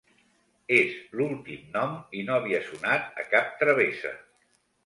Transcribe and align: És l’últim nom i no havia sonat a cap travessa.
És 0.77 0.95
l’últim 1.19 1.67
nom 1.75 1.93
i 2.21 2.25
no 2.31 2.39
havia 2.39 2.65
sonat 2.71 3.23
a 3.25 3.27
cap 3.35 3.55
travessa. 3.63 4.17